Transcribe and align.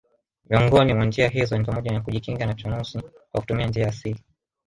Miongoni 0.49 0.93
mwa 0.93 1.05
njia 1.05 1.27
hizo 1.27 1.57
ni 1.57 1.65
pamoja 1.65 1.91
na 1.91 2.01
kuukinga 2.01 2.45
na 2.45 2.53
chunusi 2.53 3.01
kwa 3.31 3.41
kutumia 3.41 3.67
njia 3.67 3.87
asili 3.87 4.23